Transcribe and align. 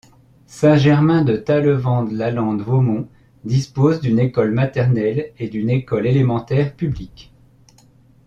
Saint-Germain-de-Tallevende-la-Lande-Vaumont 0.47 3.07
dispose 3.45 4.01
d'une 4.01 4.17
école 4.17 4.49
maternelle 4.49 5.31
et 5.37 5.47
d'une 5.47 5.69
école 5.69 6.07
élémentaire 6.07 6.75
publiques. 6.75 7.31